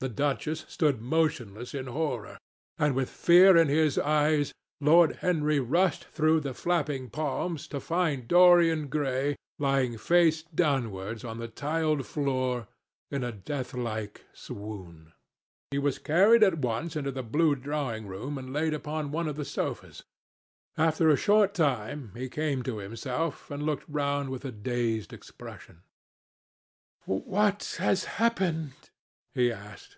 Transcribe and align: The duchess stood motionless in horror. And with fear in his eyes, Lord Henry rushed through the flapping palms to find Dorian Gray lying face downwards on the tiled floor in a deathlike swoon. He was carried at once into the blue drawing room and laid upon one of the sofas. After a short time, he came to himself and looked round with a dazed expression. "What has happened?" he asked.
The 0.00 0.08
duchess 0.10 0.66
stood 0.68 1.00
motionless 1.00 1.72
in 1.72 1.86
horror. 1.86 2.36
And 2.76 2.94
with 2.94 3.08
fear 3.08 3.56
in 3.56 3.68
his 3.68 3.98
eyes, 3.98 4.52
Lord 4.78 5.16
Henry 5.22 5.58
rushed 5.60 6.04
through 6.08 6.40
the 6.40 6.52
flapping 6.52 7.08
palms 7.08 7.66
to 7.68 7.80
find 7.80 8.28
Dorian 8.28 8.88
Gray 8.88 9.34
lying 9.58 9.96
face 9.96 10.42
downwards 10.42 11.24
on 11.24 11.38
the 11.38 11.48
tiled 11.48 12.04
floor 12.06 12.68
in 13.10 13.24
a 13.24 13.32
deathlike 13.32 14.26
swoon. 14.34 15.14
He 15.70 15.78
was 15.78 15.98
carried 15.98 16.42
at 16.42 16.58
once 16.58 16.96
into 16.96 17.10
the 17.10 17.22
blue 17.22 17.54
drawing 17.56 18.06
room 18.06 18.36
and 18.36 18.52
laid 18.52 18.74
upon 18.74 19.10
one 19.10 19.26
of 19.26 19.36
the 19.36 19.44
sofas. 19.46 20.02
After 20.76 21.08
a 21.08 21.16
short 21.16 21.54
time, 21.54 22.10
he 22.14 22.28
came 22.28 22.62
to 22.64 22.76
himself 22.76 23.50
and 23.50 23.62
looked 23.62 23.88
round 23.88 24.28
with 24.28 24.44
a 24.44 24.52
dazed 24.52 25.14
expression. 25.14 25.80
"What 27.06 27.76
has 27.80 28.04
happened?" 28.04 28.90
he 29.36 29.50
asked. 29.50 29.96